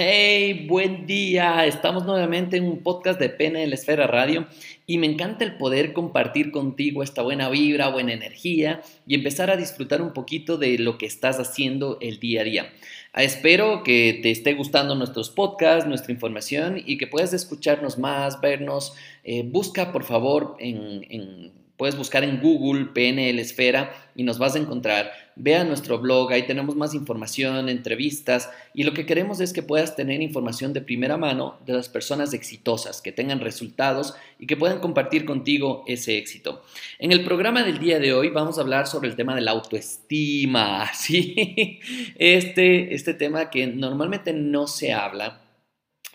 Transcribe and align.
Hey, 0.00 0.68
buen 0.68 1.08
día. 1.08 1.66
Estamos 1.66 2.06
nuevamente 2.06 2.56
en 2.56 2.66
un 2.66 2.84
podcast 2.84 3.18
de 3.18 3.30
Pena 3.30 3.60
en 3.60 3.70
la 3.70 3.74
Esfera 3.74 4.06
Radio 4.06 4.46
y 4.86 4.96
me 4.96 5.08
encanta 5.08 5.44
el 5.44 5.56
poder 5.56 5.92
compartir 5.92 6.52
contigo 6.52 7.02
esta 7.02 7.22
buena 7.22 7.48
vibra, 7.48 7.88
buena 7.88 8.12
energía 8.12 8.80
y 9.08 9.16
empezar 9.16 9.50
a 9.50 9.56
disfrutar 9.56 10.00
un 10.00 10.12
poquito 10.12 10.56
de 10.56 10.78
lo 10.78 10.98
que 10.98 11.06
estás 11.06 11.40
haciendo 11.40 11.98
el 12.00 12.20
día 12.20 12.42
a 12.42 12.44
día. 12.44 12.72
Ah, 13.12 13.24
espero 13.24 13.82
que 13.82 14.20
te 14.22 14.30
esté 14.30 14.54
gustando 14.54 14.94
nuestros 14.94 15.30
podcasts, 15.30 15.88
nuestra 15.88 16.12
información 16.12 16.80
y 16.86 16.96
que 16.96 17.08
puedas 17.08 17.32
escucharnos 17.32 17.98
más, 17.98 18.40
vernos. 18.40 18.94
Eh, 19.24 19.42
busca 19.42 19.90
por 19.90 20.04
favor 20.04 20.54
en, 20.60 21.06
en 21.10 21.52
Puedes 21.78 21.96
buscar 21.96 22.24
en 22.24 22.40
Google 22.40 22.86
PNL 22.86 23.38
Esfera 23.38 23.94
y 24.16 24.24
nos 24.24 24.40
vas 24.40 24.56
a 24.56 24.58
encontrar. 24.58 25.12
Ve 25.36 25.54
a 25.54 25.62
nuestro 25.62 26.00
blog, 26.00 26.32
ahí 26.32 26.42
tenemos 26.42 26.74
más 26.74 26.92
información, 26.92 27.68
entrevistas 27.68 28.50
y 28.74 28.82
lo 28.82 28.92
que 28.94 29.06
queremos 29.06 29.38
es 29.38 29.52
que 29.52 29.62
puedas 29.62 29.94
tener 29.94 30.20
información 30.20 30.72
de 30.72 30.80
primera 30.80 31.16
mano 31.16 31.60
de 31.64 31.74
las 31.74 31.88
personas 31.88 32.34
exitosas, 32.34 33.00
que 33.00 33.12
tengan 33.12 33.38
resultados 33.38 34.14
y 34.40 34.48
que 34.48 34.56
puedan 34.56 34.80
compartir 34.80 35.24
contigo 35.24 35.84
ese 35.86 36.18
éxito. 36.18 36.64
En 36.98 37.12
el 37.12 37.24
programa 37.24 37.62
del 37.62 37.78
día 37.78 38.00
de 38.00 38.12
hoy 38.12 38.30
vamos 38.30 38.58
a 38.58 38.62
hablar 38.62 38.88
sobre 38.88 39.08
el 39.08 39.14
tema 39.14 39.36
de 39.36 39.42
la 39.42 39.52
autoestima, 39.52 40.92
¿sí? 40.94 41.78
Este, 42.16 42.92
este 42.92 43.14
tema 43.14 43.50
que 43.50 43.68
normalmente 43.68 44.32
no 44.32 44.66
se 44.66 44.92
habla, 44.92 45.42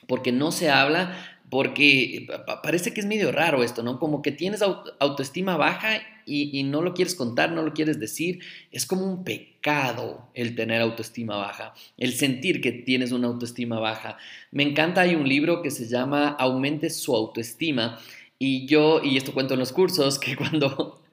porque 0.07 0.33
no 0.33 0.51
se 0.51 0.69
habla 0.69 1.32
porque 1.53 2.25
parece 2.63 2.95
que 2.95 2.99
es 2.99 3.05
medio 3.05 3.31
raro 3.31 3.61
esto, 3.61 3.83
¿no? 3.83 3.99
Como 3.99 4.23
que 4.23 4.31
tienes 4.31 4.63
autoestima 4.63 5.55
baja 5.55 6.01
y, 6.25 6.63
no 6.63 6.81
lo 6.81 6.95
quieres 6.95 7.13
contar, 7.13 7.51
no 7.51 7.61
lo 7.61 7.73
quieres 7.73 7.99
decir. 7.99 8.39
Es 8.71 8.87
como 8.87 9.05
un 9.05 9.23
pecado 9.23 10.29
el 10.33 10.55
tener 10.55 10.81
autoestima 10.81 11.35
baja, 11.35 11.75
el 11.99 12.13
sentir 12.13 12.59
que 12.59 12.71
tienes 12.71 13.11
una 13.11 13.27
autoestima 13.27 13.79
baja. 13.79 14.17
Me 14.49 14.63
encanta, 14.63 15.01
hay 15.01 15.13
un 15.13 15.29
libro 15.29 15.61
que 15.61 15.69
se 15.69 15.87
llama 15.87 16.29
Aumente 16.29 16.89
su 16.89 17.15
autoestima 17.15 17.99
y 18.39 18.65
yo, 18.65 19.01
y 19.03 19.17
esto 19.17 19.35
cuento 19.35 19.53
en 19.53 19.59
los 19.59 19.73
cursos, 19.73 20.17
que 20.23 20.35
cuando 20.35 21.03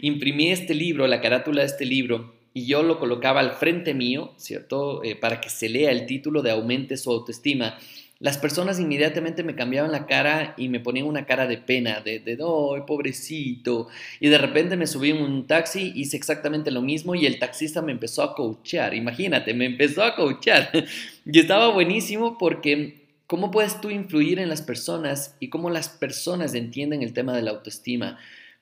imprimí 0.00 0.52
este 0.52 0.74
libro, 0.74 1.08
la 1.08 1.20
carátula 1.20 1.62
de 1.62 1.66
este 1.66 1.86
libro, 1.86 2.36
y 2.54 2.66
yo 2.66 2.84
lo 2.84 3.00
colocaba 3.00 3.40
al 3.40 3.54
frente 3.54 3.94
mío, 3.94 4.32
¿cierto? 4.36 5.02
Eh, 5.02 5.16
para 5.16 5.40
que 5.40 5.50
se 5.50 5.68
lea 5.68 5.90
el 5.90 6.06
título 6.06 6.42
de 6.42 6.52
Aumente 6.52 6.96
su 6.96 7.10
autoestima 7.10 7.76
las 8.20 8.36
personas 8.36 8.80
inmediatamente 8.80 9.44
me 9.44 9.54
cambiaban 9.54 9.92
la 9.92 10.06
cara 10.06 10.54
y 10.56 10.68
me 10.68 10.80
ponían 10.80 11.06
una 11.06 11.24
cara 11.24 11.46
de 11.46 11.58
pena, 11.58 12.00
de, 12.00 12.18
de 12.18 12.32
¡ay, 12.32 12.82
pobrecito! 12.86 13.88
Y 14.18 14.28
de 14.28 14.38
repente 14.38 14.76
me 14.76 14.88
subí 14.88 15.10
en 15.10 15.22
un 15.22 15.46
taxi, 15.46 15.92
hice 15.94 16.16
exactamente 16.16 16.72
lo 16.72 16.82
mismo 16.82 17.14
y 17.14 17.26
el 17.26 17.38
taxista 17.38 17.80
me 17.80 17.92
empezó 17.92 18.24
a 18.24 18.34
coachear. 18.34 18.94
Imagínate, 18.94 19.54
me 19.54 19.66
empezó 19.66 20.02
a 20.02 20.16
coachear. 20.16 20.70
y 21.24 21.38
estaba 21.38 21.68
buenísimo 21.72 22.38
porque 22.38 23.06
¿cómo 23.28 23.52
puedes 23.52 23.80
tú 23.80 23.90
influir 23.90 24.40
en 24.40 24.48
las 24.48 24.62
personas 24.62 25.36
y 25.38 25.48
cómo 25.48 25.70
las 25.70 25.88
personas 25.88 26.54
entienden 26.54 27.02
el 27.02 27.12
tema 27.12 27.36
de 27.36 27.42
la 27.42 27.52
autoestima? 27.52 28.18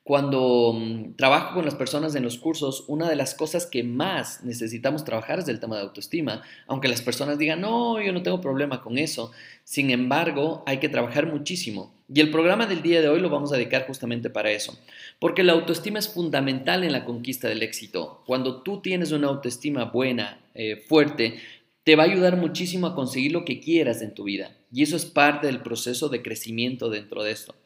Cuando 0.07 0.73
mm, 0.73 1.17
trabajo 1.17 1.57
con 1.57 1.65
las 1.65 1.75
personas 1.75 2.15
en 2.15 2.23
los 2.23 2.39
cursos, 2.39 2.85
una 2.87 3.11
de 3.11 3.17
las 3.17 3.35
cosas 3.35 3.67
que 3.67 3.83
más 3.83 4.45
necesitamos 4.45 5.03
trabajar 5.05 5.41
es 5.41 5.49
el 5.49 5.59
tema 5.59 5.75
de 5.75 5.83
autoestima, 5.83 6.43
aunque 6.69 6.87
las 6.87 7.03
personas 7.03 7.39
digan, 7.39 7.61
no, 7.61 8.01
yo 8.01 8.13
no 8.13 8.23
tengo 8.23 8.41
problema 8.41 8.81
con 8.81 8.99
eso. 8.99 9.33
Sin 9.65 9.91
embargo, 9.91 10.63
hay 10.65 10.79
que 10.79 10.89
trabajar 10.89 11.27
muchísimo. 11.27 11.93
Y 12.09 12.21
el 12.21 12.31
programa 12.31 12.67
del 12.67 12.83
día 12.83 13.01
de 13.01 13.09
hoy 13.09 13.19
lo 13.19 13.31
vamos 13.31 13.53
a 13.53 13.57
dedicar 13.57 13.89
justamente 13.89 14.31
para 14.31 14.53
eso, 14.53 14.79
porque 15.19 15.43
la 15.43 15.55
autoestima 15.55 15.99
es 15.99 16.09
fundamental 16.09 16.85
en 16.85 16.93
la 16.93 17.05
conquista 17.05 17.49
del 17.49 17.65
éxito. 17.65 18.23
Cuando 18.27 18.63
tú 18.63 18.81
tienes 18.81 19.11
una 19.11 19.27
autoestima 19.27 19.87
buena, 19.87 20.39
eh, 20.55 20.77
fuerte, 20.77 21.41
te 21.83 21.97
va 21.97 22.05
a 22.05 22.07
ayudar 22.07 22.37
muchísimo 22.37 22.87
a 22.87 22.95
conseguir 22.95 23.33
lo 23.33 23.45
que 23.45 23.59
quieras 23.59 24.01
en 24.03 24.15
tu 24.15 24.23
vida. 24.23 24.57
Y 24.71 24.85
eso 24.85 24.95
es 24.95 25.05
parte 25.05 25.49
del 25.49 25.63
proceso 25.63 26.09
de 26.09 26.23
crecimiento 26.23 26.91
dentro 26.91 27.25
de 27.25 27.33
esto. 27.33 27.57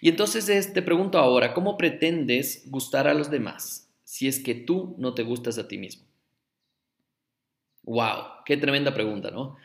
Y 0.00 0.08
entonces 0.08 0.72
te 0.72 0.82
pregunto 0.82 1.18
ahora, 1.18 1.54
¿cómo 1.54 1.76
pretendes 1.76 2.64
gustar 2.66 3.08
a 3.08 3.14
los 3.14 3.30
demás 3.30 3.90
si 4.04 4.28
es 4.28 4.40
que 4.40 4.54
tú 4.54 4.94
no 4.98 5.14
te 5.14 5.22
gustas 5.22 5.58
a 5.58 5.68
ti 5.68 5.78
mismo? 5.78 6.04
¡Wow! 7.82 8.44
¡Qué 8.44 8.56
tremenda 8.56 8.94
pregunta, 8.94 9.30
¿no? 9.30 9.56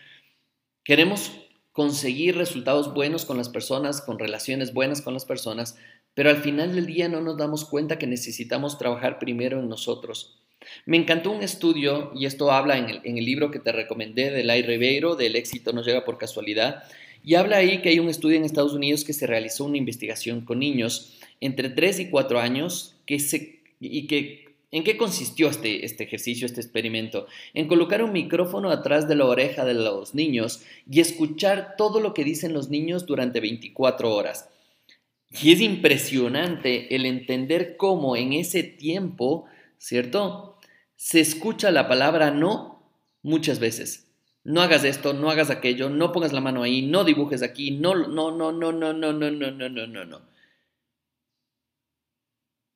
Queremos 0.84 1.32
conseguir 1.72 2.36
resultados 2.36 2.94
buenos 2.94 3.26
con 3.26 3.38
las 3.38 3.50
personas, 3.50 4.02
con 4.02 4.20
relaciones 4.20 4.74
buenas 4.74 5.02
con 5.02 5.14
las 5.14 5.26
personas, 5.26 5.78
pero 6.14 6.30
al 6.30 6.38
final 6.38 6.76
del 6.76 6.86
día 6.86 7.08
no 7.08 7.22
nos 7.22 7.38
damos 7.38 7.64
cuenta 7.64 7.98
que 7.98 8.08
necesitamos 8.08 8.78
trabajar 8.78 9.20
primero 9.20 9.60
en 9.60 9.70
nosotros. 9.70 10.40
Me 10.86 10.98
encantó 10.98 11.32
un 11.32 11.42
estudio, 11.42 12.12
y 12.14 12.26
esto 12.26 12.52
habla 12.52 12.78
en 12.78 13.18
el, 13.18 13.26
libro 13.26 13.52
que 13.52 13.60
te 13.60 13.72
recomendé 13.72 14.30
de 14.30 14.44
Lai 14.44 14.62
Ribeiro, 14.62 15.16
del 15.16 15.36
éxito 15.36 15.72
no 15.72 15.82
llega 15.82 16.04
por 16.04 16.18
casualidad, 16.18 16.84
y 17.24 17.36
habla 17.36 17.58
ahí 17.58 17.82
que 17.82 17.90
hay 17.90 18.00
un 18.00 18.10
estudio 18.10 18.38
en 18.38 18.46
Estados 18.46 18.74
Unidos 18.74 19.04
que 19.04 19.14
se 19.14 19.28
realizó 19.28 19.66
una 19.66 19.78
investigación 19.78 20.42
con 20.42 20.60
niños 20.60 21.20
entre 21.42 21.70
3 21.70 22.00
y 22.00 22.10
4 22.10 22.40
años 22.40 22.96
que 23.06 23.20
se, 23.20 23.62
y 23.80 24.08
que 24.08 24.50
¿En 24.72 24.84
qué 24.84 24.98
consistió 24.98 25.50
este, 25.50 25.84
este 25.84 26.04
ejercicio, 26.04 26.46
este 26.46 26.62
experimento? 26.62 27.26
En 27.56 27.68
colocar 27.68 28.04
un 28.04 28.12
micrófono 28.12 28.70
atrás 28.70 29.08
de 29.08 29.16
la 29.16 29.26
oreja 29.26 29.66
de 29.66 29.74
los 29.74 30.14
niños 30.14 30.62
y 30.90 31.00
escuchar 31.00 31.76
todo 31.76 32.00
lo 32.00 32.14
que 32.14 32.24
dicen 32.24 32.54
los 32.54 32.70
niños 32.70 33.08
durante 33.08 33.40
24 33.40 34.14
horas. 34.14 34.50
Y 35.42 35.54
es 35.54 35.62
impresionante 35.62 36.96
el 36.96 37.08
entender 37.08 37.78
cómo 37.78 38.16
en 38.16 38.34
ese 38.34 38.62
tiempo, 38.62 39.46
¿cierto? 39.80 40.58
Se 40.96 41.20
escucha 41.20 41.72
la 41.72 41.88
palabra 41.88 42.30
no 42.30 42.84
muchas 43.24 43.60
veces 43.60 44.09
no 44.50 44.64
hagas 44.64 44.84
esto, 44.84 45.14
no 45.14 45.30
hagas 45.30 45.52
aquello, 45.52 45.92
no 45.92 46.12
pongas 46.12 46.34
la 46.34 46.42
mano 46.42 46.64
ahí, 46.64 46.82
no 46.82 47.04
dibujes 47.04 47.44
aquí, 47.44 47.70
no, 47.70 47.94
no, 47.94 48.32
no, 48.32 48.52
no, 48.52 48.74
no, 48.74 48.94
no, 48.94 49.14
no, 49.14 49.30
no, 49.30 49.52
no, 49.52 49.70
no, 49.70 49.86
no, 49.86 50.06
no. 50.06 50.22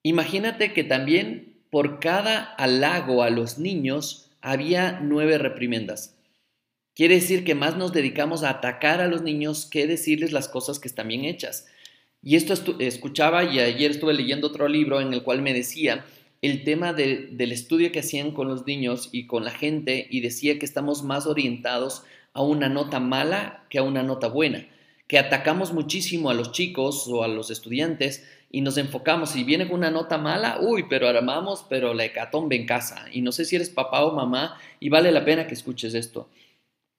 Imagínate 0.04 0.72
que 0.72 0.84
también 0.84 1.64
por 1.72 2.00
cada 2.00 2.44
halago 2.44 3.24
a 3.24 3.32
los 3.32 3.58
niños 3.58 4.30
había 4.40 5.00
nueve 5.02 5.40
reprimendas. 5.40 6.16
Quiere 6.94 7.16
decir 7.16 7.44
que 7.44 7.56
más 7.56 7.76
nos 7.76 7.92
dedicamos 7.92 8.44
a 8.44 8.52
atacar 8.52 9.02
a 9.02 9.08
los 9.08 9.24
niños 9.24 9.66
que 9.66 9.88
decirles 9.88 10.32
las 10.32 10.48
cosas 10.48 10.78
que 10.78 10.88
están 10.88 11.08
bien 11.08 11.26
hechas. 11.26 11.66
Y 12.22 12.36
esto 12.36 12.54
escuchaba 12.78 13.46
y 13.46 13.60
ayer 13.60 13.90
estuve 13.90 14.14
leyendo 14.14 14.46
otro 14.46 14.68
libro 14.68 15.02
en 15.02 15.12
el 15.12 15.24
cual 15.24 15.42
me 15.42 15.56
decía 15.56 16.06
el 16.44 16.66
tema 16.66 16.92
del 16.92 17.52
estudio 17.54 17.94
que 17.94 18.02
hacían 18.02 18.32
con 18.32 18.50
los 18.50 18.68
niños 18.68 19.08
y 19.14 19.28
con 19.28 19.46
la 19.46 19.52
gente 19.52 20.08
y 20.10 20.20
decía 20.20 20.60
que 20.60 20.66
estamos 20.66 21.02
más 21.02 21.26
orientados 21.26 22.04
a 22.34 22.44
una 22.44 22.68
nota 22.68 23.00
mala 23.00 23.64
que 23.70 23.78
a 23.78 23.84
una 23.84 24.04
nota 24.04 24.28
buena, 24.28 24.68
que 25.08 25.18
atacamos 25.18 25.72
muchísimo 25.72 26.30
a 26.30 26.34
los 26.34 26.52
chicos 26.52 27.08
o 27.08 27.24
a 27.24 27.30
los 27.30 27.50
estudiantes 27.50 28.28
y 28.52 28.60
nos 28.60 28.78
enfocamos, 28.78 29.30
si 29.30 29.46
viene 29.46 29.70
con 29.70 29.80
una 29.80 29.90
nota 29.90 30.18
mala, 30.18 30.58
uy, 30.60 30.86
pero 30.90 31.08
armamos, 31.08 31.66
pero 31.70 31.94
la 31.94 32.04
hecatombe 32.04 32.58
en 32.58 32.66
casa. 32.66 33.06
Y 33.12 33.22
no 33.22 33.32
sé 33.32 33.46
si 33.46 33.56
eres 33.56 33.70
papá 33.70 34.04
o 34.04 34.14
mamá 34.14 34.60
y 34.82 34.90
vale 34.90 35.14
la 35.14 35.24
pena 35.24 35.48
que 35.48 35.54
escuches 35.54 35.94
esto. 35.94 36.30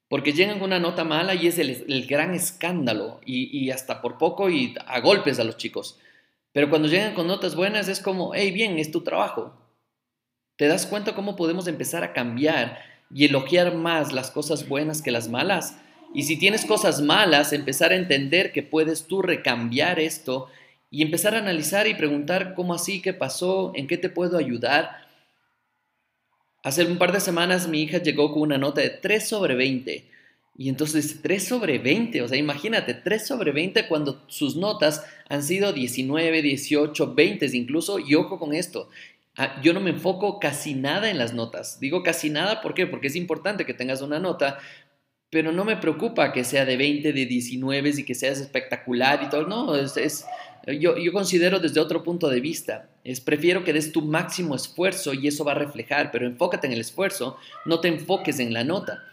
Porque 0.09 0.33
llegan 0.33 0.57
con 0.57 0.69
una 0.69 0.79
nota 0.79 1.03
mala 1.03 1.35
y 1.35 1.45
es 1.45 1.59
el, 1.59 2.07
gran 2.07 2.33
escándalo 2.33 3.21
y, 3.23 3.69
hasta 3.69 4.01
por 4.01 4.17
poco 4.17 4.49
y 4.49 4.73
a 4.87 4.99
golpes 5.01 5.39
a 5.39 5.43
los 5.43 5.57
chicos. 5.57 5.99
Pero 6.55 6.69
cuando 6.69 6.87
llegan 6.87 7.15
con 7.15 7.27
notas 7.27 7.53
buenas 7.53 7.89
es 7.89 7.99
como, 7.99 8.33
hey, 8.33 8.49
bien, 8.49 8.79
es 8.79 8.89
tu 8.89 9.01
trabajo. 9.01 9.53
¿Te 10.55 10.69
das 10.69 10.85
cuenta 10.85 11.13
cómo 11.13 11.35
podemos 11.35 11.67
empezar 11.67 12.05
a 12.05 12.13
cambiar 12.13 12.79
y 13.13 13.25
elogiar 13.25 13.75
más 13.75 14.13
las 14.13 14.31
cosas 14.31 14.69
buenas 14.69 15.01
que 15.01 15.11
las 15.11 15.27
malas? 15.27 15.77
Y 16.13 16.23
si 16.23 16.37
tienes 16.37 16.63
cosas 16.63 17.01
malas, 17.01 17.51
empezar 17.51 17.91
a 17.91 17.97
entender 17.97 18.53
que 18.53 18.63
puedes 18.63 19.05
tú 19.05 19.21
recambiar 19.21 19.99
esto 19.99 20.47
y 20.89 21.01
empezar 21.01 21.35
a 21.35 21.39
analizar 21.39 21.87
y 21.87 21.93
preguntar 21.93 22.53
cómo 22.55 22.73
así, 22.73 23.01
qué 23.01 23.11
pasó, 23.11 23.73
en 23.75 23.85
qué 23.85 23.97
te 23.97 24.07
puedo 24.07 24.37
ayudar. 24.37 25.09
Hace 26.63 26.85
un 26.85 26.97
par 26.97 27.11
de 27.11 27.19
semanas 27.19 27.67
mi 27.67 27.81
hija 27.81 27.97
llegó 27.97 28.31
con 28.31 28.43
una 28.43 28.57
nota 28.57 28.79
de 28.79 28.91
3 28.91 29.27
sobre 29.27 29.55
20 29.55 30.09
y 30.57 30.69
entonces 30.69 31.21
3 31.21 31.43
sobre 31.43 31.79
20, 31.79 32.21
o 32.21 32.27
sea, 32.27 32.37
imagínate, 32.37 32.93
3 32.93 33.27
sobre 33.27 33.51
20 33.51 33.87
cuando 33.87 34.23
sus 34.27 34.55
notas 34.55 35.05
han 35.27 35.43
sido 35.43 35.73
19, 35.73 36.41
18, 36.41 37.13
20 37.13 37.45
incluso, 37.57 37.99
y 37.99 38.15
ojo 38.15 38.39
con 38.39 38.53
esto, 38.53 38.89
ah, 39.37 39.59
yo 39.61 39.73
no 39.73 39.81
me 39.81 39.89
enfoco 39.89 40.39
casi 40.39 40.73
nada 40.73 41.09
en 41.09 41.17
las 41.17 41.33
notas. 41.33 41.79
Digo 41.81 42.03
casi 42.03 42.29
nada, 42.29 42.61
¿por 42.61 42.73
qué? 42.73 42.87
Porque 42.87 43.07
es 43.07 43.17
importante 43.17 43.65
que 43.65 43.73
tengas 43.73 44.01
una 44.01 44.19
nota, 44.19 44.59
pero 45.29 45.51
no 45.51 45.65
me 45.65 45.75
preocupa 45.75 46.31
que 46.31 46.45
sea 46.45 46.63
de 46.63 46.77
20, 46.77 47.11
de 47.11 47.25
19 47.25 47.91
y 47.97 48.03
que 48.03 48.15
seas 48.15 48.39
espectacular 48.39 49.23
y 49.23 49.29
todo. 49.29 49.45
No, 49.47 49.75
es, 49.75 50.25
yo, 50.79 50.97
yo, 50.97 51.11
considero 51.11 51.59
desde 51.59 51.81
otro 51.81 52.01
punto 52.01 52.29
de 52.29 52.39
vista. 52.39 52.89
Es 53.03 53.19
prefiero 53.19 53.65
que 53.65 53.73
des 53.73 53.91
tu 53.91 54.01
máximo 54.01 54.55
esfuerzo 54.55 55.13
y 55.13 55.27
eso 55.27 55.43
va 55.43 55.51
a 55.51 55.55
reflejar, 55.55 56.11
pero 56.11 56.25
enfócate 56.25 56.67
en 56.67 56.73
el 56.73 56.79
esfuerzo, 56.79 57.35
no 57.65 57.81
te 57.81 57.89
enfoques 57.89 58.39
en 58.39 58.53
la 58.53 58.63
nota. 58.63 59.03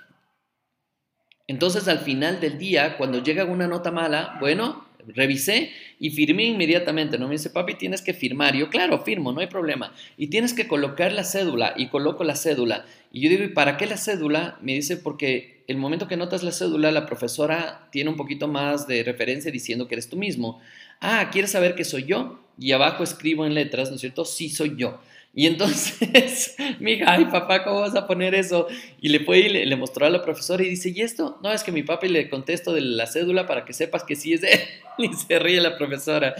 Entonces 1.47 1.89
al 1.89 1.99
final 1.99 2.41
del 2.41 2.59
día, 2.59 2.97
cuando 2.97 3.23
llega 3.23 3.45
una 3.45 3.67
nota 3.67 3.91
mala, 3.91 4.37
bueno, 4.41 4.85
revisé 5.07 5.71
y 5.99 6.11
firmé 6.11 6.45
inmediatamente. 6.45 7.19
No 7.19 7.29
me 7.29 7.35
dice, 7.35 7.51
papi, 7.51 7.75
tienes 7.75 8.03
que 8.03 8.15
firmar. 8.15 8.55
yo, 8.55 8.69
claro, 8.71 9.03
firmo, 9.03 9.33
no 9.33 9.41
hay 9.41 9.47
problema. 9.47 9.93
Y 10.17 10.29
tienes 10.29 10.55
que 10.55 10.69
colocar 10.69 11.13
la 11.13 11.25
cédula 11.25 11.75
y 11.77 11.89
coloco 11.89 12.25
la 12.25 12.37
cédula. 12.37 12.85
Y 13.13 13.21
yo 13.21 13.31
digo, 13.31 13.45
¿y 13.45 13.49
para 13.49 13.77
qué 13.77 13.87
la 13.87 13.97
cédula? 13.97 14.59
Me 14.63 14.75
dice, 14.75 14.97
porque 14.97 15.65
el 15.67 15.77
momento 15.77 16.09
que 16.09 16.17
notas 16.17 16.43
la 16.43 16.53
cédula, 16.53 16.91
la 16.91 17.07
profesora 17.07 17.89
tiene 17.91 18.11
un 18.11 18.17
poquito 18.17 18.49
más 18.49 18.87
de 18.87 19.03
referencia 19.03 19.51
diciendo 19.51 19.89
que 19.89 19.95
eres 19.95 20.09
tú 20.09 20.17
mismo. 20.17 20.61
Ah, 21.01 21.31
¿quieres 21.33 21.51
saber 21.51 21.75
que 21.75 21.85
soy 21.85 22.05
yo? 22.05 22.41
Y 22.59 22.73
abajo 22.73 23.03
escribo 23.03 23.47
en 23.47 23.55
letras, 23.55 23.89
¿no 23.89 23.97
es 23.97 24.01
cierto? 24.01 24.25
Sí, 24.25 24.51
soy 24.51 24.75
yo. 24.77 25.01
Y 25.35 25.47
entonces 25.47 26.57
mi 26.81 26.93
hija, 26.93 27.07
ay 27.09 27.25
papá, 27.27 27.65
¿cómo 27.65 27.81
vas 27.81 27.95
a 27.95 28.07
poner 28.07 28.35
eso? 28.35 28.67
Y 29.01 29.09
le 29.09 29.21
fue 29.21 29.39
y 29.41 29.49
le, 29.49 29.77
mostró 29.77 30.07
a 30.07 30.11
la 30.11 30.23
profesora 30.23 30.63
y 30.63 30.69
dice, 30.69 30.91
¿y 30.95 31.01
esto? 31.01 31.39
No, 31.43 31.53
es 31.53 31.63
que 31.65 31.73
mi 31.73 31.83
papá 31.83 32.07
le 32.07 32.29
contesto 32.29 32.73
de 32.73 32.83
la 32.83 33.07
cédula 33.07 33.47
para 33.47 33.65
que 33.65 33.73
sepas 33.73 34.05
que 34.05 34.17
sí 34.17 34.35
es 34.35 34.43
él. 34.43 34.61
Y 34.99 35.09
se 35.15 35.39
ríe 35.39 35.59
la 35.63 35.79
profesora. 35.79 36.35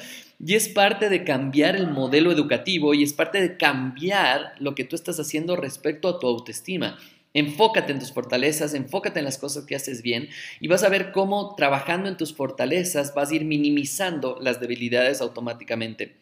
Y 0.45 0.55
es 0.55 0.69
parte 0.69 1.09
de 1.09 1.25
cambiar 1.25 1.75
el 1.75 1.87
modelo 1.87 2.31
educativo 2.31 2.93
y 2.93 3.03
es 3.03 3.15
parte 3.15 3.41
de 3.41 3.57
cambiar 3.57 4.53
lo 4.59 4.75
que 4.75 4.85
tú 4.85 4.95
estás 4.95 5.19
haciendo 5.19 5.57
respecto 5.57 6.07
a 6.07 6.19
tu 6.19 6.27
autoestima. 6.27 6.99
Enfócate 7.33 7.93
en 7.93 7.99
tus 7.99 8.13
fortalezas, 8.13 8.75
enfócate 8.75 9.21
en 9.21 9.25
las 9.25 9.39
cosas 9.39 9.65
que 9.65 9.75
haces 9.75 10.03
bien 10.03 10.29
y 10.61 10.69
vas 10.69 10.83
a 10.83 10.91
ver 10.91 11.13
cómo 11.13 11.55
trabajando 11.57 12.11
en 12.11 12.19
tus 12.19 12.35
fortalezas 12.35 13.15
vas 13.15 13.31
a 13.31 13.35
ir 13.37 13.47
minimizando 13.47 14.37
las 14.39 14.61
debilidades 14.61 15.23
automáticamente. 15.23 16.17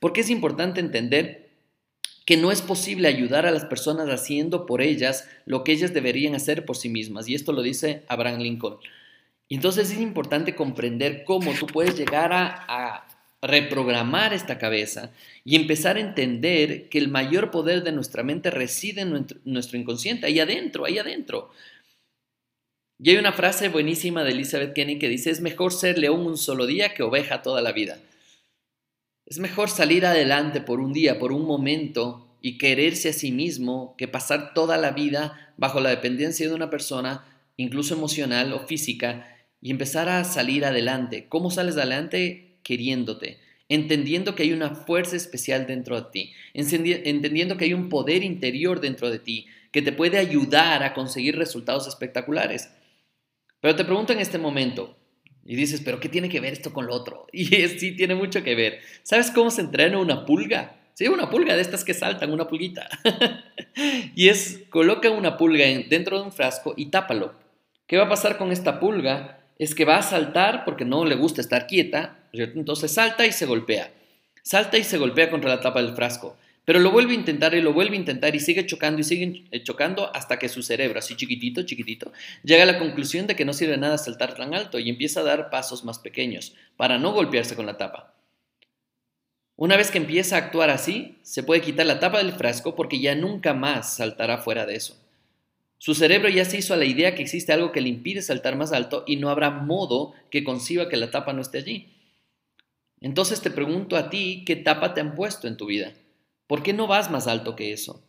Porque 0.00 0.22
es 0.22 0.30
importante 0.30 0.80
entender 0.80 1.47
que 2.28 2.36
no 2.36 2.52
es 2.52 2.60
posible 2.60 3.08
ayudar 3.08 3.46
a 3.46 3.50
las 3.50 3.64
personas 3.64 4.10
haciendo 4.10 4.66
por 4.66 4.82
ellas 4.82 5.26
lo 5.46 5.64
que 5.64 5.72
ellas 5.72 5.94
deberían 5.94 6.34
hacer 6.34 6.66
por 6.66 6.76
sí 6.76 6.90
mismas. 6.90 7.26
Y 7.26 7.34
esto 7.34 7.52
lo 7.52 7.62
dice 7.62 8.02
Abraham 8.06 8.40
Lincoln. 8.40 8.76
Entonces 9.48 9.90
es 9.90 9.98
importante 9.98 10.54
comprender 10.54 11.24
cómo 11.24 11.54
tú 11.54 11.66
puedes 11.66 11.96
llegar 11.96 12.34
a, 12.34 13.06
reprogramar 13.40 14.34
esta 14.34 14.58
cabeza 14.58 15.10
y 15.42 15.56
empezar 15.56 15.96
a 15.96 16.00
entender 16.00 16.90
que 16.90 16.98
el 16.98 17.08
mayor 17.08 17.50
poder 17.50 17.82
de 17.82 17.92
nuestra 17.92 18.22
mente 18.22 18.50
reside 18.50 19.00
en 19.00 19.26
nuestro, 19.44 19.78
inconsciente, 19.78 20.26
ahí 20.26 20.38
adentro, 20.38 20.84
ahí 20.84 20.98
adentro. 20.98 21.50
Y 22.98 23.08
hay 23.08 23.16
una 23.16 23.32
frase 23.32 23.70
buenísima 23.70 24.22
de 24.22 24.32
Elizabeth 24.32 24.74
Kenny 24.74 24.98
que 24.98 25.08
dice, 25.08 25.30
es 25.30 25.40
mejor 25.40 25.72
ser 25.72 25.96
león 25.96 26.26
un 26.26 26.36
solo 26.36 26.66
día 26.66 26.92
que 26.92 27.04
oveja 27.04 27.40
toda 27.40 27.62
la 27.62 27.72
vida. 27.72 27.98
Es 29.28 29.38
mejor 29.38 29.68
salir 29.68 30.06
adelante 30.06 30.62
por 30.62 30.80
un 30.80 30.94
día, 30.94 31.18
por 31.18 31.32
un 31.32 31.44
momento 31.44 32.26
y 32.40 32.56
quererse 32.56 33.10
a 33.10 33.12
sí 33.12 33.30
mismo 33.30 33.94
que 33.98 34.08
pasar 34.08 34.54
toda 34.54 34.78
la 34.78 34.92
vida 34.92 35.52
bajo 35.58 35.80
la 35.80 35.90
dependencia 35.90 36.48
de 36.48 36.54
una 36.54 36.70
persona, 36.70 37.26
incluso 37.58 37.92
emocional 37.92 38.54
o 38.54 38.60
física, 38.60 39.36
y 39.60 39.70
empezar 39.70 40.08
a 40.08 40.24
salir 40.24 40.64
adelante. 40.64 41.26
¿Cómo 41.28 41.50
sales 41.50 41.76
adelante? 41.76 42.58
Queriéndote, 42.62 43.38
entendiendo 43.68 44.34
que 44.34 44.44
hay 44.44 44.52
una 44.52 44.74
fuerza 44.74 45.16
especial 45.16 45.66
dentro 45.66 46.00
de 46.00 46.10
ti, 46.10 46.32
entendiendo 46.54 47.58
que 47.58 47.66
hay 47.66 47.74
un 47.74 47.90
poder 47.90 48.22
interior 48.22 48.80
dentro 48.80 49.10
de 49.10 49.18
ti 49.18 49.46
que 49.72 49.82
te 49.82 49.92
puede 49.92 50.16
ayudar 50.16 50.82
a 50.82 50.94
conseguir 50.94 51.36
resultados 51.36 51.86
espectaculares. 51.86 52.70
Pero 53.60 53.76
te 53.76 53.84
pregunto 53.84 54.14
en 54.14 54.20
este 54.20 54.38
momento, 54.38 54.97
y 55.48 55.56
dices, 55.56 55.80
pero 55.82 55.98
¿qué 55.98 56.10
tiene 56.10 56.28
que 56.28 56.40
ver 56.40 56.52
esto 56.52 56.74
con 56.74 56.86
lo 56.86 56.94
otro? 56.94 57.26
Y 57.32 57.46
sí 57.46 57.92
tiene 57.92 58.14
mucho 58.14 58.44
que 58.44 58.54
ver. 58.54 58.80
¿Sabes 59.02 59.30
cómo 59.30 59.50
se 59.50 59.62
entrena 59.62 59.98
una 59.98 60.26
pulga? 60.26 60.76
Sí, 60.92 61.08
una 61.08 61.30
pulga 61.30 61.56
de 61.56 61.62
estas 61.62 61.84
que 61.84 61.94
saltan, 61.94 62.32
una 62.32 62.46
pulguita. 62.46 62.86
y 64.14 64.28
es, 64.28 64.64
coloca 64.68 65.08
una 65.08 65.38
pulga 65.38 65.64
dentro 65.88 66.18
de 66.18 66.24
un 66.24 66.32
frasco 66.32 66.74
y 66.76 66.86
tápalo. 66.86 67.32
¿Qué 67.86 67.96
va 67.96 68.04
a 68.04 68.08
pasar 68.10 68.36
con 68.36 68.52
esta 68.52 68.78
pulga? 68.78 69.38
Es 69.58 69.74
que 69.74 69.86
va 69.86 69.96
a 69.96 70.02
saltar 70.02 70.66
porque 70.66 70.84
no 70.84 71.06
le 71.06 71.14
gusta 71.14 71.40
estar 71.40 71.66
quieta, 71.66 72.18
Entonces 72.34 72.92
salta 72.92 73.24
y 73.24 73.32
se 73.32 73.46
golpea. 73.46 73.90
Salta 74.42 74.76
y 74.76 74.84
se 74.84 74.98
golpea 74.98 75.30
contra 75.30 75.48
la 75.48 75.60
tapa 75.62 75.80
del 75.80 75.94
frasco. 75.94 76.36
Pero 76.68 76.80
lo 76.80 76.90
vuelve 76.90 77.12
a 77.12 77.14
intentar 77.14 77.54
y 77.54 77.62
lo 77.62 77.72
vuelve 77.72 77.96
a 77.96 77.98
intentar 77.98 78.36
y 78.36 78.40
sigue 78.40 78.66
chocando 78.66 79.00
y 79.00 79.04
sigue 79.04 79.44
eh, 79.52 79.62
chocando 79.62 80.14
hasta 80.14 80.38
que 80.38 80.50
su 80.50 80.62
cerebro, 80.62 80.98
así 80.98 81.16
chiquitito, 81.16 81.62
chiquitito, 81.62 82.12
llega 82.44 82.64
a 82.64 82.66
la 82.66 82.78
conclusión 82.78 83.26
de 83.26 83.34
que 83.34 83.46
no 83.46 83.54
sirve 83.54 83.78
nada 83.78 83.96
saltar 83.96 84.34
tan 84.34 84.52
alto 84.52 84.78
y 84.78 84.90
empieza 84.90 85.20
a 85.20 85.22
dar 85.22 85.48
pasos 85.48 85.82
más 85.82 85.98
pequeños 85.98 86.54
para 86.76 86.98
no 86.98 87.12
golpearse 87.12 87.56
con 87.56 87.64
la 87.64 87.78
tapa. 87.78 88.14
Una 89.56 89.78
vez 89.78 89.90
que 89.90 89.96
empieza 89.96 90.36
a 90.36 90.40
actuar 90.40 90.68
así, 90.68 91.16
se 91.22 91.42
puede 91.42 91.62
quitar 91.62 91.86
la 91.86 92.00
tapa 92.00 92.18
del 92.18 92.34
frasco 92.34 92.76
porque 92.76 93.00
ya 93.00 93.14
nunca 93.14 93.54
más 93.54 93.96
saltará 93.96 94.36
fuera 94.36 94.66
de 94.66 94.76
eso. 94.76 94.94
Su 95.78 95.94
cerebro 95.94 96.28
ya 96.28 96.44
se 96.44 96.58
hizo 96.58 96.74
a 96.74 96.76
la 96.76 96.84
idea 96.84 97.14
que 97.14 97.22
existe 97.22 97.50
algo 97.50 97.72
que 97.72 97.80
le 97.80 97.88
impide 97.88 98.20
saltar 98.20 98.56
más 98.56 98.72
alto 98.72 99.04
y 99.06 99.16
no 99.16 99.30
habrá 99.30 99.48
modo 99.48 100.12
que 100.30 100.44
conciba 100.44 100.90
que 100.90 100.98
la 100.98 101.10
tapa 101.10 101.32
no 101.32 101.40
esté 101.40 101.56
allí. 101.56 101.94
Entonces 103.00 103.40
te 103.40 103.50
pregunto 103.50 103.96
a 103.96 104.10
ti, 104.10 104.42
¿qué 104.46 104.54
tapa 104.54 104.92
te 104.92 105.00
han 105.00 105.14
puesto 105.14 105.48
en 105.48 105.56
tu 105.56 105.64
vida? 105.64 105.94
¿Por 106.48 106.62
qué 106.62 106.72
no 106.72 106.86
vas 106.86 107.10
más 107.10 107.26
alto 107.26 107.54
que 107.54 107.74
eso? 107.74 108.02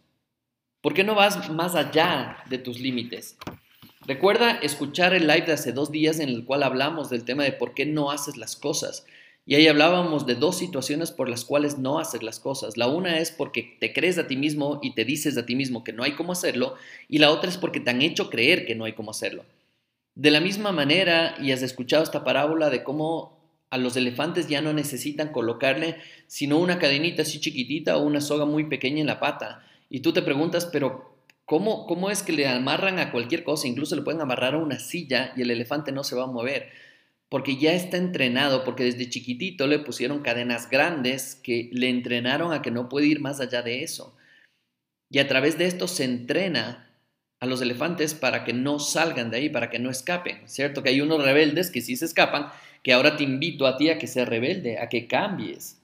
¿Por 0.80 0.94
qué 0.94 1.04
no 1.04 1.14
vas 1.14 1.50
más 1.50 1.76
allá 1.76 2.38
de 2.50 2.58
tus 2.58 2.80
límites? 2.80 3.38
Recuerda 4.08 4.52
escuchar 4.52 5.14
el 5.14 5.28
live 5.28 5.46
de 5.46 5.52
hace 5.52 5.74
dos 5.74 5.92
días 5.92 6.22
en 6.22 6.30
el 6.30 6.46
cual 6.46 6.64
hablamos 6.64 7.10
del 7.10 7.26
tema 7.26 7.44
de 7.44 7.52
por 7.52 7.74
qué 7.74 7.86
no 7.86 8.12
haces 8.12 8.38
las 8.38 8.56
cosas. 8.56 9.06
Y 9.46 9.56
ahí 9.56 9.68
hablábamos 9.68 10.26
de 10.26 10.36
dos 10.36 10.58
situaciones 10.58 11.12
por 11.12 11.28
las 11.28 11.44
cuales 11.44 11.80
no 11.80 12.00
haces 12.00 12.24
las 12.24 12.40
cosas. 12.40 12.78
La 12.78 12.88
una 12.88 13.20
es 13.20 13.30
porque 13.32 13.76
te 13.78 13.92
crees 13.92 14.18
a 14.18 14.28
ti 14.28 14.38
mismo 14.38 14.80
y 14.82 14.96
te 14.96 15.04
dices 15.04 15.38
a 15.38 15.46
ti 15.46 15.58
mismo 15.58 15.84
que 15.84 15.92
no 15.92 16.04
hay 16.04 16.14
cómo 16.14 16.32
hacerlo. 16.32 16.76
Y 17.10 17.18
la 17.18 17.32
otra 17.32 17.50
es 17.50 17.58
porque 17.58 17.82
te 17.82 17.90
han 17.90 18.02
hecho 18.02 18.30
creer 18.30 18.66
que 18.66 18.76
no 18.76 18.86
hay 18.86 18.94
cómo 18.94 19.12
hacerlo. 19.12 19.44
De 20.16 20.32
la 20.32 20.40
misma 20.40 20.72
manera, 20.72 21.36
y 21.42 21.52
has 21.52 21.62
escuchado 21.62 22.04
esta 22.04 22.24
parábola 22.24 22.70
de 22.70 22.84
cómo 22.84 23.39
a 23.70 23.78
los 23.78 23.96
elefantes 23.96 24.48
ya 24.48 24.62
no 24.62 24.74
necesitan 24.74 25.32
colocarle 25.32 25.98
sino 26.28 26.58
una 26.58 26.80
cadenita 26.80 27.22
así 27.22 27.40
chiquitita 27.40 27.98
o 27.98 28.04
una 28.04 28.22
soga 28.22 28.46
muy 28.46 28.66
pequeña 28.66 29.02
en 29.02 29.08
la 29.08 29.20
pata. 29.20 29.64
Y 29.90 30.02
tú 30.02 30.14
te 30.14 30.22
preguntas, 30.22 30.66
pero 30.66 31.16
¿cómo, 31.46 31.86
cómo 31.86 32.10
es 32.10 32.24
que 32.24 32.34
le 32.34 32.48
amarran 32.48 33.00
a 33.00 33.12
cualquier 33.12 33.44
cosa? 33.44 33.68
Incluso 33.68 33.96
le 33.96 34.02
pueden 34.02 34.22
amarrar 34.22 34.56
a 34.56 34.60
una 34.60 34.80
silla 34.80 35.34
y 35.36 35.42
el 35.42 35.52
elefante 35.52 35.92
no 35.92 36.04
se 36.04 36.16
va 36.16 36.24
a 36.24 36.28
mover. 36.28 36.70
Porque 37.30 37.58
ya 37.58 37.74
está 37.74 37.98
entrenado, 37.98 38.64
porque 38.64 38.84
desde 38.84 39.10
chiquitito 39.10 39.68
le 39.68 39.80
pusieron 39.80 40.22
cadenas 40.22 40.70
grandes 40.70 41.36
que 41.36 41.70
le 41.72 41.90
entrenaron 41.90 42.54
a 42.54 42.62
que 42.62 42.72
no 42.72 42.90
puede 42.90 43.08
ir 43.08 43.20
más 43.20 43.40
allá 43.40 43.62
de 43.62 43.84
eso. 43.84 44.16
Y 45.12 45.20
a 45.20 45.28
través 45.28 45.58
de 45.58 45.66
esto 45.66 45.88
se 45.88 46.06
entrena 46.06 46.90
a 47.40 47.46
los 47.46 47.62
elefantes 47.62 48.14
para 48.14 48.44
que 48.44 48.54
no 48.54 48.80
salgan 48.80 49.32
de 49.32 49.38
ahí, 49.38 49.50
para 49.50 49.70
que 49.70 49.80
no 49.80 49.90
escapen. 49.90 50.48
¿Cierto? 50.48 50.82
Que 50.82 50.90
hay 50.90 51.02
unos 51.02 51.24
rebeldes 51.24 51.72
que 51.72 51.82
sí 51.82 51.96
se 51.96 52.06
escapan 52.06 52.52
que 52.84 52.94
ahora 52.94 53.18
te 53.18 53.24
invito 53.24 53.68
a 53.68 53.78
ti 53.78 53.90
a 53.90 53.98
que 53.98 54.08
seas 54.08 54.28
rebelde, 54.28 54.80
a 54.80 54.90
que 54.90 55.08
cambies, 55.08 55.82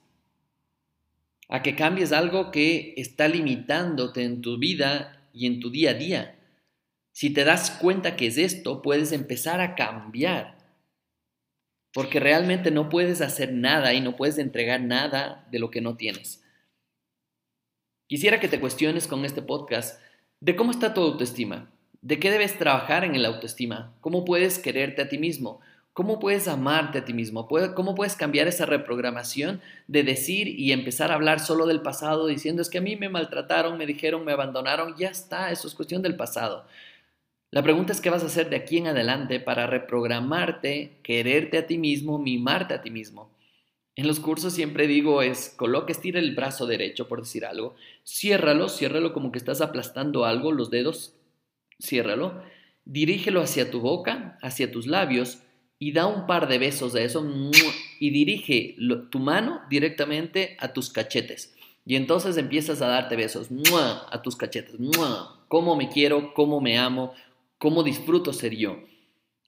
a 1.48 1.62
que 1.62 1.76
cambies 1.76 2.12
algo 2.12 2.50
que 2.50 2.94
está 2.96 3.28
limitándote 3.28 4.24
en 4.24 4.42
tu 4.42 4.58
vida 4.58 5.28
y 5.32 5.46
en 5.46 5.60
tu 5.60 5.70
día 5.70 5.90
a 5.90 5.94
día. 5.94 6.38
Si 7.12 7.30
te 7.30 7.44
das 7.44 7.70
cuenta 7.70 8.16
que 8.16 8.26
es 8.26 8.38
esto, 8.38 8.82
puedes 8.82 9.12
empezar 9.12 9.60
a 9.60 9.74
cambiar, 9.74 10.58
porque 11.92 12.20
realmente 12.20 12.70
no 12.70 12.88
puedes 12.88 13.20
hacer 13.20 13.52
nada 13.52 13.94
y 13.94 14.00
no 14.00 14.16
puedes 14.16 14.38
entregar 14.38 14.80
nada 14.80 15.46
de 15.50 15.58
lo 15.58 15.70
que 15.70 15.80
no 15.80 15.96
tienes. 15.96 16.42
Quisiera 18.06 18.38
que 18.38 18.48
te 18.48 18.60
cuestiones 18.60 19.06
con 19.06 19.24
este 19.24 19.42
podcast 19.42 20.00
de 20.40 20.56
cómo 20.56 20.70
está 20.70 20.94
tu 20.94 21.00
autoestima, 21.00 21.70
de 22.02 22.20
qué 22.20 22.30
debes 22.30 22.58
trabajar 22.58 23.04
en 23.04 23.14
el 23.14 23.24
autoestima, 23.24 23.96
cómo 24.00 24.24
puedes 24.24 24.58
quererte 24.58 25.02
a 25.02 25.08
ti 25.08 25.18
mismo, 25.18 25.60
¿Cómo 25.96 26.18
puedes 26.20 26.46
amarte 26.46 26.98
a 26.98 27.04
ti 27.06 27.14
mismo? 27.14 27.48
¿Cómo 27.48 27.94
puedes 27.94 28.16
cambiar 28.16 28.48
esa 28.48 28.66
reprogramación 28.66 29.62
de 29.88 30.02
decir 30.02 30.46
y 30.46 30.72
empezar 30.72 31.10
a 31.10 31.14
hablar 31.14 31.40
solo 31.40 31.64
del 31.64 31.80
pasado 31.80 32.26
diciendo 32.26 32.60
es 32.60 32.68
que 32.68 32.76
a 32.76 32.82
mí 32.82 32.96
me 32.96 33.08
maltrataron, 33.08 33.78
me 33.78 33.86
dijeron, 33.86 34.22
me 34.22 34.32
abandonaron? 34.32 34.94
Ya 34.98 35.08
está, 35.08 35.50
eso 35.50 35.66
es 35.66 35.74
cuestión 35.74 36.02
del 36.02 36.14
pasado. 36.14 36.66
La 37.50 37.62
pregunta 37.62 37.94
es 37.94 38.02
qué 38.02 38.10
vas 38.10 38.22
a 38.22 38.26
hacer 38.26 38.50
de 38.50 38.56
aquí 38.56 38.76
en 38.76 38.88
adelante 38.88 39.40
para 39.40 39.66
reprogramarte, 39.66 40.98
quererte 41.02 41.56
a 41.56 41.66
ti 41.66 41.78
mismo, 41.78 42.18
mimarte 42.18 42.74
a 42.74 42.82
ti 42.82 42.90
mismo. 42.90 43.30
En 43.94 44.06
los 44.06 44.20
cursos 44.20 44.52
siempre 44.52 44.86
digo 44.86 45.22
es, 45.22 45.54
coloca, 45.56 45.92
estira 45.92 46.20
el 46.20 46.34
brazo 46.34 46.66
derecho, 46.66 47.08
por 47.08 47.20
decir 47.20 47.46
algo, 47.46 47.74
ciérralo, 48.06 48.68
ciérralo 48.68 49.14
como 49.14 49.32
que 49.32 49.38
estás 49.38 49.62
aplastando 49.62 50.26
algo, 50.26 50.52
los 50.52 50.68
dedos, 50.68 51.14
ciérralo, 51.80 52.42
dirígelo 52.84 53.40
hacia 53.40 53.70
tu 53.70 53.80
boca, 53.80 54.38
hacia 54.42 54.70
tus 54.70 54.86
labios, 54.86 55.38
y 55.78 55.92
da 55.92 56.06
un 56.06 56.26
par 56.26 56.48
de 56.48 56.58
besos 56.58 56.92
de 56.92 57.04
eso 57.04 57.24
y 58.00 58.10
dirige 58.10 58.76
tu 59.10 59.18
mano 59.18 59.60
directamente 59.68 60.56
a 60.58 60.72
tus 60.72 60.90
cachetes. 60.90 61.54
Y 61.84 61.96
entonces 61.96 62.36
empiezas 62.36 62.82
a 62.82 62.88
darte 62.88 63.16
besos 63.16 63.48
a 64.10 64.22
tus 64.22 64.36
cachetes. 64.36 64.74
Cómo 65.48 65.76
me 65.76 65.88
quiero, 65.88 66.34
cómo 66.34 66.60
me 66.60 66.78
amo, 66.78 67.12
cómo 67.58 67.82
disfruto 67.82 68.32
ser 68.32 68.56
yo. 68.56 68.78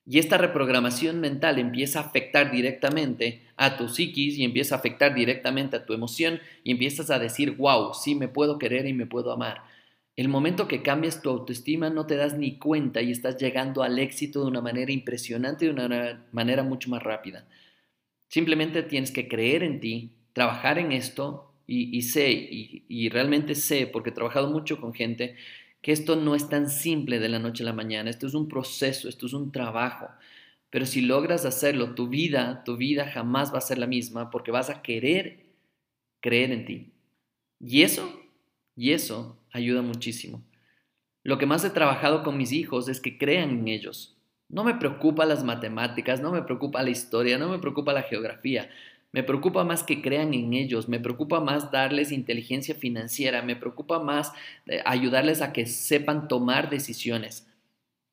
Y 0.05 0.17
esta 0.17 0.37
reprogramación 0.37 1.19
mental 1.19 1.59
empieza 1.59 1.99
a 1.99 2.03
afectar 2.03 2.49
directamente 2.51 3.43
a 3.57 3.77
tu 3.77 3.89
psiquis 3.89 4.37
y 4.37 4.43
empieza 4.43 4.73
a 4.73 4.77
afectar 4.79 5.13
directamente 5.13 5.75
a 5.75 5.85
tu 5.85 5.93
emoción 5.93 6.39
y 6.63 6.71
empiezas 6.71 7.11
a 7.11 7.19
decir, 7.19 7.57
wow, 7.57 7.93
sí 7.93 8.15
me 8.15 8.27
puedo 8.27 8.57
querer 8.57 8.87
y 8.87 8.93
me 8.93 9.05
puedo 9.05 9.31
amar. 9.31 9.61
El 10.19 10.27
momento 10.27 10.67
que 10.67 10.81
cambias 10.81 11.21
tu 11.21 11.29
autoestima 11.29 11.89
no 11.89 12.05
te 12.05 12.17
das 12.17 12.37
ni 12.37 12.57
cuenta 12.57 13.01
y 13.01 13.09
estás 13.09 13.37
llegando 13.37 13.83
al 13.83 13.97
éxito 13.99 14.41
de 14.41 14.49
una 14.49 14.59
manera 14.59 14.91
impresionante 14.91 15.63
y 15.63 15.69
de 15.69 15.73
una 15.73 16.27
manera 16.33 16.61
mucho 16.61 16.89
más 16.89 17.01
rápida. 17.01 17.47
Simplemente 18.27 18.83
tienes 18.83 19.11
que 19.11 19.29
creer 19.29 19.63
en 19.63 19.79
ti, 19.79 20.11
trabajar 20.33 20.77
en 20.77 20.91
esto 20.91 21.53
y, 21.65 22.01
sé, 22.01 22.31
y, 22.31 22.83
y 22.89 23.07
realmente 23.07 23.55
sé, 23.55 23.87
porque 23.87 24.09
he 24.09 24.11
trabajado 24.11 24.49
mucho 24.49 24.81
con 24.81 24.93
gente, 24.93 25.37
que 25.81 25.93
esto 25.93 26.17
no 26.17 26.35
es 26.35 26.49
tan 26.49 26.69
simple 26.69 27.19
de 27.19 27.29
la 27.29 27.39
noche 27.39 27.63
a 27.63 27.67
la 27.67 27.73
mañana, 27.73 28.09
esto 28.09 28.27
es 28.27 28.33
un 28.33 28.49
proceso, 28.49 29.07
esto 29.07 29.25
es 29.25 29.31
un 29.31 29.53
trabajo. 29.53 30.09
Pero 30.69 30.85
si 30.85 30.99
logras 30.99 31.45
hacerlo, 31.45 31.95
tu 31.95 32.09
vida, 32.09 32.65
tu 32.65 32.75
vida 32.75 33.09
jamás 33.09 33.53
va 33.53 33.59
a 33.59 33.61
ser 33.61 33.77
la 33.77 33.87
misma 33.87 34.31
porque 34.31 34.51
vas 34.51 34.69
a 34.69 34.81
querer 34.81 35.45
creer 36.19 36.51
en 36.51 36.65
ti. 36.65 36.91
Y 37.61 37.83
eso, 37.83 38.21
y 38.75 38.91
eso 38.91 39.38
ayuda 39.51 39.81
muchísimo. 39.81 40.43
Lo 41.23 41.37
que 41.37 41.45
más 41.45 41.63
he 41.63 41.69
trabajado 41.69 42.23
con 42.23 42.37
mis 42.37 42.51
hijos 42.51 42.87
es 42.89 43.01
que 43.01 43.17
crean 43.17 43.51
en 43.51 43.67
ellos. 43.67 44.17
No 44.47 44.63
me 44.63 44.75
preocupa 44.75 45.25
las 45.25 45.43
matemáticas, 45.43 46.21
no 46.21 46.31
me 46.31 46.41
preocupa 46.41 46.81
la 46.81 46.89
historia, 46.89 47.37
no 47.37 47.49
me 47.49 47.59
preocupa 47.59 47.93
la 47.93 48.03
geografía. 48.03 48.69
Me 49.11 49.23
preocupa 49.23 49.63
más 49.63 49.83
que 49.83 50.01
crean 50.01 50.33
en 50.33 50.53
ellos, 50.53 50.87
me 50.87 50.99
preocupa 50.99 51.39
más 51.39 51.71
darles 51.71 52.11
inteligencia 52.11 52.75
financiera, 52.75 53.41
me 53.41 53.55
preocupa 53.55 53.99
más 53.99 54.31
eh, 54.67 54.81
ayudarles 54.85 55.41
a 55.41 55.51
que 55.51 55.65
sepan 55.65 56.27
tomar 56.27 56.69
decisiones. 56.69 57.47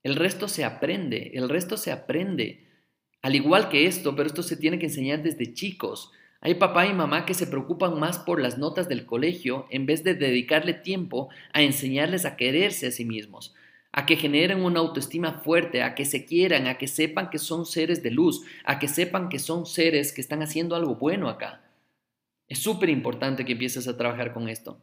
El 0.02 0.16
resto 0.16 0.49
se 0.49 0.64
aprende, 0.64 1.33
el 1.35 1.49
resto 1.49 1.76
se 1.76 1.93
aprende. 1.93 2.64
Al 3.23 3.35
igual 3.35 3.69
que 3.69 3.87
esto, 3.87 4.16
pero 4.16 4.26
esto 4.26 4.43
se 4.43 4.57
tiene 4.57 4.78
que 4.78 4.87
enseñar 4.87 5.23
desde 5.23 5.52
chicos. 5.52 6.12
Hay 6.40 6.55
papá 6.55 6.87
y 6.87 6.93
mamá 6.93 7.26
que 7.26 7.35
se 7.35 7.47
preocupan 7.47 7.99
más 7.99 8.19
por 8.19 8.40
las 8.40 8.59
notas 8.59 8.88
del 8.88 9.07
colegio 9.07 9.66
en 9.71 9.87
vez 9.87 10.05
de 10.05 10.14
dedicarle 10.14 10.75
tiempo 10.75 11.28
a 11.52 11.62
enseñarles 11.62 12.25
a 12.25 12.37
quererse 12.37 12.88
a 12.88 12.90
sí 12.90 13.05
mismos 13.05 13.55
a 13.97 14.05
que 14.05 14.16
generen 14.16 14.62
una 14.62 14.81
autoestima 14.81 15.40
fuerte, 15.40 15.83
a 15.83 15.95
que 15.95 16.05
se 16.05 16.26
quieran, 16.26 16.66
a 16.66 16.76
que 16.76 16.87
sepan 16.87 17.31
que 17.31 17.38
son 17.38 17.64
seres 17.64 18.02
de 18.02 18.11
luz, 18.11 18.43
a 18.62 18.78
que 18.78 18.88
sepan 18.88 19.31
que 19.31 19.38
son 19.38 19.64
seres 19.64 20.12
que 20.12 20.21
están 20.21 20.43
haciendo 20.43 20.76
algo 20.76 20.97
bueno 20.97 21.31
acá. 21.31 21.62
Es 22.47 22.59
súper 22.59 22.90
importante 22.90 23.47
que 23.47 23.52
empieces 23.52 23.88
a 23.88 23.97
trabajar 23.97 24.35
con 24.35 24.50
esto. 24.50 24.78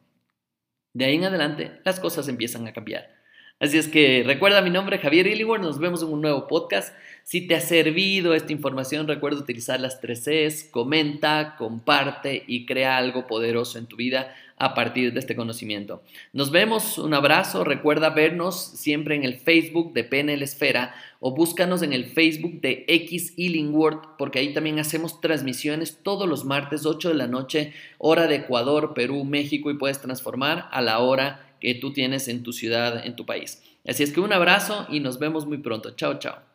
De 0.93 1.05
ahí 1.05 1.15
en 1.15 1.25
adelante, 1.25 1.79
las 1.86 2.00
cosas 2.00 2.27
empiezan 2.27 2.67
a 2.67 2.74
cambiar. 2.74 3.22
Así 3.63 3.77
es 3.77 3.88
que 3.88 4.24
recuerda 4.25 4.62
mi 4.62 4.70
nombre, 4.70 4.98
Javier 4.98 5.25
Illingworth, 5.25 5.62
nos 5.62 5.79
vemos 5.79 6.03
en 6.03 6.10
un 6.10 6.20
nuevo 6.20 6.50
podcast. 6.50 6.93
Si 7.24 7.48
te 7.48 7.55
ha 7.55 7.62
servido 7.62 8.34
esta 8.34 8.51
información, 8.51 9.08
recuerda 9.08 9.39
utilizar 9.39 9.79
las 9.79 10.01
tres 10.01 10.25
Cs, 10.25 10.65
comenta, 10.65 11.55
comparte 11.58 12.43
y 12.46 12.65
crea 12.65 12.98
algo 12.98 13.25
poderoso 13.25 13.77
en 13.77 13.86
tu 13.86 13.96
vida 13.96 14.36
a 14.58 14.74
partir 14.74 15.13
de 15.13 15.20
este 15.22 15.38
conocimiento. 15.38 16.03
Nos 16.34 16.51
vemos, 16.51 16.98
un 16.98 17.13
abrazo, 17.13 17.63
recuerda 17.63 18.10
vernos 18.10 18.62
siempre 18.62 19.15
en 19.15 19.24
el 19.24 19.36
Facebook 19.36 19.93
de 19.93 20.03
PNL 20.03 20.41
Esfera 20.41 20.93
o 21.22 21.34
búscanos 21.34 21.82
en 21.84 21.93
el 21.93 22.08
Facebook 22.08 22.60
de 22.60 22.84
X 22.89 23.34
Illingworth 23.38 24.17
porque 24.17 24.39
ahí 24.39 24.53
también 24.53 24.79
hacemos 24.79 25.22
transmisiones 25.22 26.00
todos 26.03 26.27
los 26.27 26.43
martes 26.43 26.86
8 26.86 27.08
de 27.08 27.15
la 27.15 27.27
noche, 27.27 27.72
hora 27.98 28.27
de 28.27 28.36
Ecuador, 28.36 28.93
Perú, 28.93 29.24
México 29.24 29.72
y 29.72 29.77
puedes 29.77 30.01
transformar 30.01 30.67
a 30.70 30.82
la 30.82 31.00
hora 31.00 31.52
que 31.63 31.75
tú 31.75 31.93
tienes 31.93 32.27
en 32.27 32.43
tu 32.43 32.51
ciudad, 32.51 33.05
en 33.05 33.15
tu 33.15 33.25
país. 33.25 33.63
Así 33.88 34.03
es 34.03 34.12
que 34.12 34.20
un 34.20 34.34
abrazo 34.34 34.86
y 34.89 35.00
nos 35.00 35.17
vemos 35.17 35.46
muy 35.46 35.60
pronto. 35.60 35.91
Chao, 35.96 36.20
chao. 36.20 36.52